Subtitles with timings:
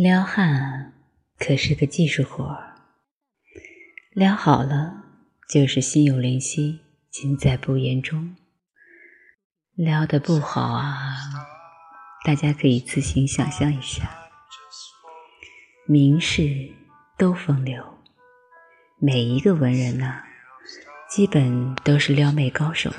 [0.00, 0.92] 撩汉
[1.40, 2.76] 可是个技术活儿，
[4.12, 5.02] 撩好了
[5.48, 6.78] 就是心有灵犀，
[7.10, 8.36] 尽在不言中；
[9.74, 10.94] 撩的不好啊，
[12.24, 14.08] 大家可以自行想象一下。
[15.88, 16.70] 名士
[17.16, 17.98] 都风流，
[19.00, 20.22] 每一个文人呐，
[21.10, 22.92] 基本都是撩妹高手。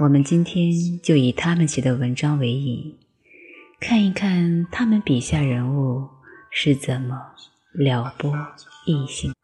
[0.00, 2.98] 我们今天就以他们写的文章为引。
[3.78, 6.08] 看一看他们笔下人物
[6.50, 7.34] 是怎么
[7.72, 8.34] 撩拨
[8.86, 9.34] 异性。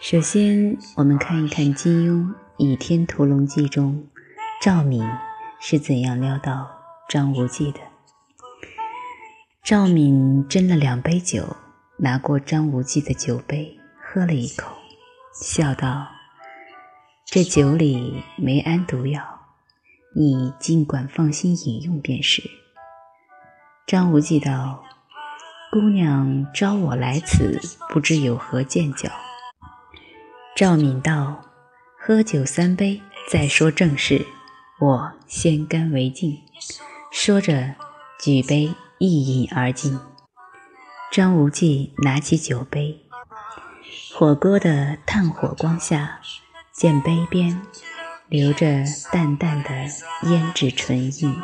[0.00, 4.06] 首先，我们看一看金庸《倚天屠龙记》中
[4.62, 5.04] 赵敏
[5.60, 6.70] 是怎样撩到
[7.08, 7.80] 张无忌的。
[9.64, 11.56] 赵敏斟了两杯酒，
[11.98, 14.72] 拿过张无忌的酒杯，喝了一口，
[15.34, 16.06] 笑道
[17.26, 19.22] ：“这酒里没安毒药，
[20.14, 22.48] 你尽管放心饮用便是。”
[23.86, 24.82] 张无忌道
[25.70, 29.08] ：“姑娘招我来此，不知有何见教？”
[30.56, 31.40] 赵敏道
[31.96, 34.26] ：“喝酒三杯，再说正事。
[34.80, 36.36] 我先干为敬。”
[37.12, 37.76] 说着，
[38.18, 39.96] 举杯一饮而尽。
[41.12, 43.06] 张无忌拿起酒杯，
[44.12, 46.18] 火锅的炭火光下，
[46.72, 47.62] 见杯边
[48.28, 49.70] 留着淡淡的
[50.24, 51.40] 胭脂唇印。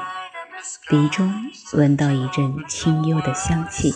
[0.88, 3.94] 鼻中闻到一阵清幽的香气，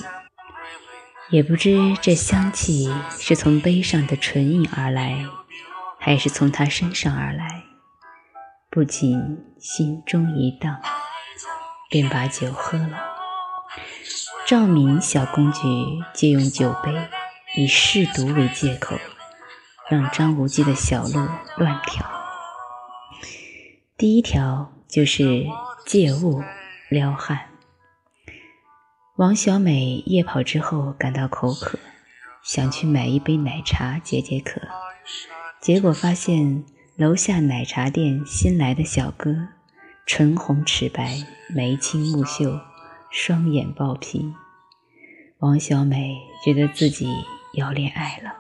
[1.31, 5.27] 也不知这香气是从杯上的唇印而来，
[6.01, 7.63] 还是从他身上而来。
[8.71, 10.81] 不禁心中一荡，
[11.89, 12.99] 便把酒喝了。
[14.47, 15.61] 赵敏小公举
[16.13, 17.09] 借用酒杯
[17.57, 18.97] 以试毒为借口，
[19.89, 22.05] 让张无忌的小路乱条。
[23.97, 25.47] 第一条就是
[25.87, 26.43] 借物。
[26.97, 27.51] 撩汉。
[29.17, 31.79] 王小美夜跑之后感到口渴，
[32.43, 34.63] 想去买一杯奶茶解解渴，
[35.61, 36.65] 结果发现
[36.97, 39.49] 楼下奶茶店新来的小哥，
[40.07, 41.19] 唇红齿白，
[41.55, 42.59] 眉清目秀，
[43.11, 44.33] 双眼爆皮。
[45.41, 47.07] 王小美觉得自己
[47.53, 48.33] 要恋爱了，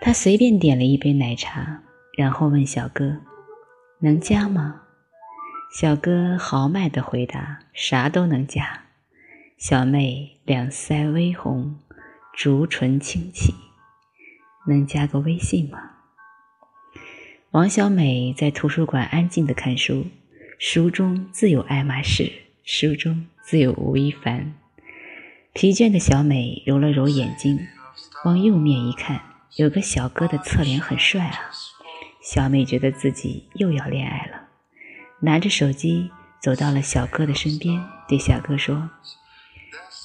[0.00, 1.82] 她随便点了一杯奶茶，
[2.16, 3.16] 然后问小哥
[3.98, 4.82] ：“能加吗？”
[5.78, 8.84] 小哥豪迈的回答：“啥都能加。”
[9.60, 11.76] 小妹两腮微红，
[12.32, 13.52] 竹唇轻启
[14.66, 15.90] ：“能加个微信吗？”
[17.52, 20.06] 王小美在图书馆安静地看书，
[20.58, 22.32] 书中自有爱马仕，
[22.64, 24.54] 书中自有吴亦凡。
[25.52, 27.66] 疲倦的小美揉了揉眼睛，
[28.24, 29.20] 往右面一看，
[29.56, 31.50] 有个小哥的侧脸很帅啊！
[32.22, 34.35] 小美觉得自己又要恋爱了。
[35.20, 36.10] 拿着手机
[36.40, 38.90] 走到了小哥的身边，对小哥说：“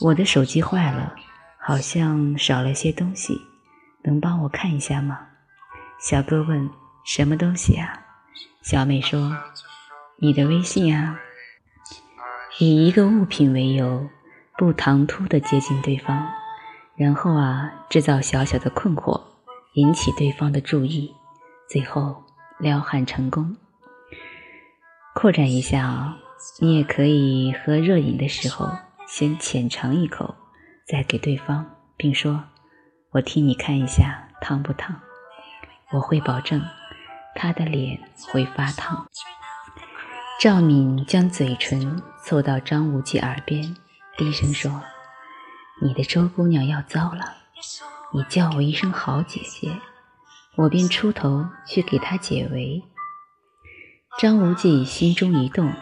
[0.01, 1.13] 我的手机坏了，
[1.59, 3.39] 好像少了些东西，
[4.03, 5.19] 能帮我看一下吗？”
[5.99, 6.69] 小哥问
[7.05, 7.93] ：“什么东西啊？”
[8.63, 9.35] 小美说
[10.17, 11.19] ：“你的微信啊。”
[12.59, 14.09] 以一个物品为由，
[14.57, 16.27] 不唐突地接近对方，
[16.95, 19.21] 然后啊，制造小小的困惑，
[19.73, 21.13] 引起对方的注意，
[21.69, 22.23] 最后
[22.59, 23.57] 撩汉成功。
[25.21, 26.17] 扩展一下啊，
[26.59, 28.75] 你也可以喝热饮的时候
[29.07, 30.33] 先浅尝一口，
[30.87, 31.63] 再给对方，
[31.95, 32.43] 并说
[33.13, 34.99] ：“我替你看一下烫不烫。”
[35.93, 36.59] 我会保证
[37.35, 37.99] 他的脸
[38.31, 39.07] 会发烫。
[40.39, 43.77] 赵敏将嘴唇凑到张无忌耳边，
[44.17, 44.81] 低声说
[45.83, 47.35] ：“你的周姑娘要糟了，
[48.11, 49.69] 你叫我一声好姐姐，
[50.55, 52.83] 我便出头去给她解围。”
[54.19, 55.73] 张无忌心中一动，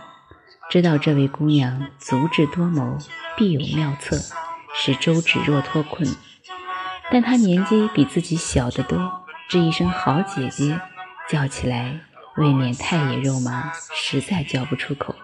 [0.70, 2.98] 知道这位姑娘足智多谋，
[3.36, 4.18] 必有妙策，
[4.74, 6.08] 使周芷若脱困。
[7.12, 10.80] 但她年纪比自己小得多，这一声“好姐姐”
[11.28, 12.00] 叫起来，
[12.38, 15.16] 未免太野肉麻，实在叫不出口。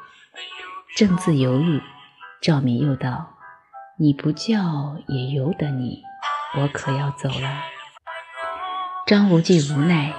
[0.96, 1.82] 正自犹豫，
[2.42, 3.38] 赵敏又道
[3.98, 6.02] ：“你不叫也由得你，
[6.58, 7.64] 我可要走了。”
[9.08, 10.14] 张无忌无奈，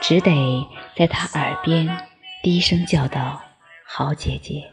[0.00, 0.66] 只得
[0.96, 2.07] 在她耳边。
[2.40, 3.42] 低声叫道
[3.84, 4.72] ：“好姐姐。”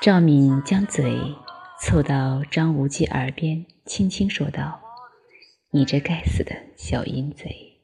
[0.00, 1.14] 赵敏将嘴
[1.80, 4.80] 凑到张无忌耳边，轻轻说道
[5.72, 7.80] ：“你这该死的小淫贼！”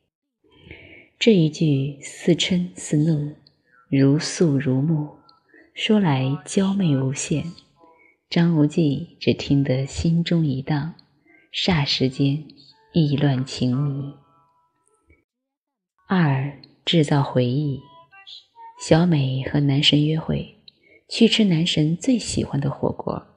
[1.18, 3.36] 这一句似嗔似怒，
[3.88, 5.18] 如诉如慕，
[5.74, 7.44] 说来娇媚无限。
[8.30, 10.94] 张无忌只听得心中一荡，
[11.52, 12.44] 霎时间
[12.92, 14.14] 意乱情迷。
[16.08, 17.82] 二制造回忆。
[18.84, 20.56] 小美和男神约会，
[21.08, 23.28] 去吃男神最喜欢的火锅。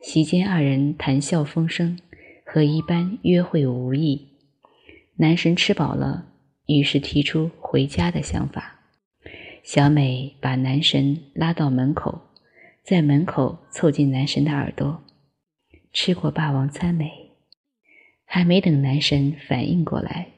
[0.00, 1.98] 席间二人谈笑风生，
[2.46, 4.28] 和一般约会无异。
[5.16, 6.28] 男神吃饱了，
[6.66, 8.78] 于是提出回家的想法。
[9.64, 12.20] 小美把男神拉到门口，
[12.84, 15.02] 在门口凑近男神的耳朵。
[15.92, 17.10] 吃过霸王餐没？
[18.24, 20.28] 还没等男神反应过来，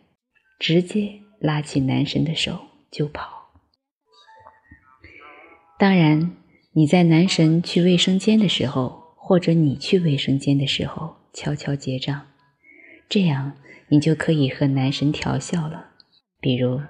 [0.58, 2.58] 直接拉起男神的手
[2.90, 3.43] 就跑。
[5.84, 6.34] 当然，
[6.72, 12.22] 你在男神去卫生间的时候，或者你去卫生间的时候，悄悄结账，
[13.06, 13.52] 这样
[13.88, 15.90] 你就可以和男神调笑了。
[16.40, 16.80] 比如，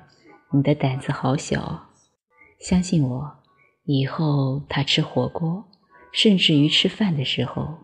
[0.52, 1.88] 你的胆子好小，
[2.60, 3.36] 相信我，
[3.82, 5.64] 以后他吃火锅，
[6.12, 7.78] 甚至于吃饭的时候，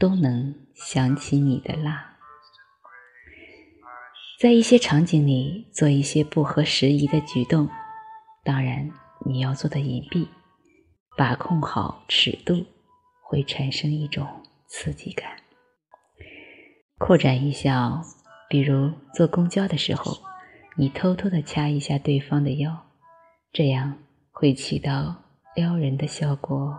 [0.00, 2.16] 都能想起你的辣。
[4.40, 7.68] 在一些场景里做一些不合时宜的举动，
[8.42, 8.90] 当然
[9.24, 10.26] 你要做的隐蔽，
[11.16, 12.64] 把控好尺度，
[13.22, 14.26] 会产生一种
[14.66, 15.36] 刺激感。
[16.98, 18.02] 扩展一下，
[18.48, 20.18] 比如坐公交的时候，
[20.76, 22.86] 你偷偷的掐一下对方的腰，
[23.52, 23.98] 这样
[24.30, 25.14] 会起到
[25.54, 26.78] 撩人的效果。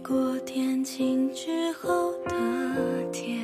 [0.00, 2.34] 雨过天晴之后的
[3.12, 3.38] 天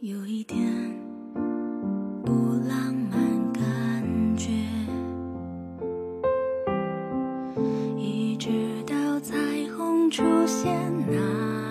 [0.00, 0.58] 有一点
[2.24, 2.32] 不
[2.68, 4.50] 浪漫感觉
[7.96, 8.50] 一直
[8.86, 9.36] 到彩
[9.76, 10.72] 虹出现
[11.06, 11.63] 那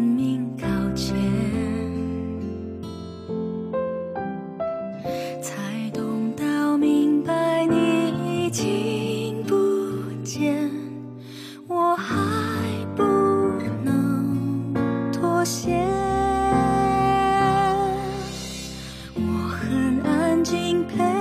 [0.00, 1.14] 拼命靠前。
[5.42, 9.54] 才懂到明白你已经不
[10.24, 10.70] 见，
[11.68, 12.16] 我还
[12.96, 13.02] 不
[13.84, 14.72] 能
[15.12, 15.76] 妥协。
[19.16, 19.20] 我
[19.50, 21.19] 很安静陪。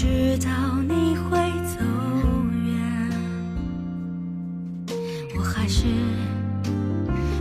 [0.00, 0.06] 知
[0.38, 0.48] 道
[0.88, 1.36] 你会
[1.66, 1.84] 走
[2.64, 3.10] 远
[5.36, 5.86] 我还是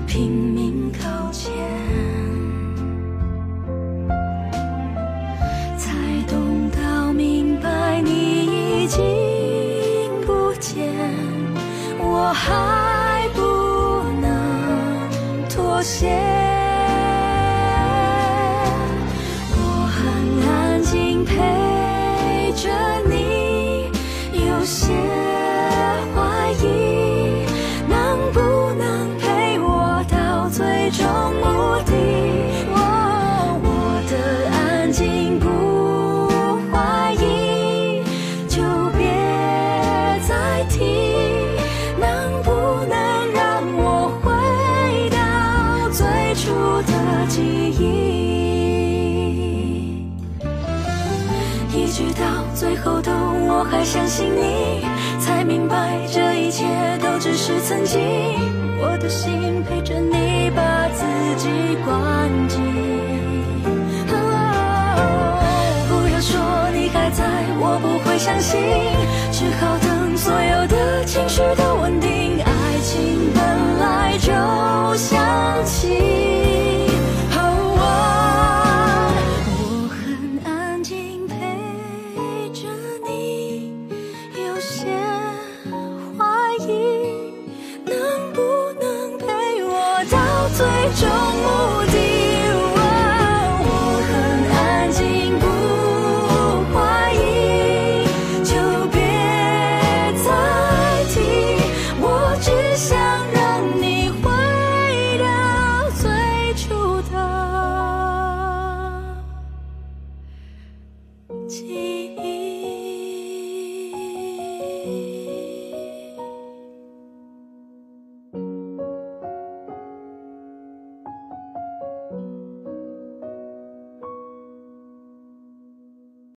[0.07, 1.54] 拼命靠前。
[5.77, 5.94] 才
[6.27, 9.06] 懂到明白你已经
[10.26, 10.92] 不见
[11.99, 16.46] 我还不能妥协。
[30.87, 31.44] 一种目
[31.83, 31.91] 的
[32.71, 32.79] 我
[34.09, 34.15] 的
[34.51, 35.45] 安静不
[36.71, 38.01] 怀疑
[38.47, 38.61] 就
[38.97, 39.03] 别
[40.25, 40.77] 再提
[41.99, 42.51] 能不
[42.85, 42.95] 能
[43.33, 43.83] 让我
[44.23, 44.31] 回
[45.09, 46.53] 到最初
[46.83, 46.94] 的
[47.27, 47.83] 记忆
[51.75, 52.23] 一直到
[52.56, 54.85] 最后都我还相信你
[55.19, 56.63] 才明白这一切
[57.03, 57.99] 都只是曾经
[58.79, 60.67] 我的心陪着你把
[61.37, 61.47] 机
[61.85, 62.57] 关机。
[65.87, 66.39] 不要说
[66.73, 67.23] 你还在，
[67.59, 68.59] 我不会相信。
[69.31, 74.31] 只好等所有的情绪都稳定，爱情本来就
[74.95, 75.26] 像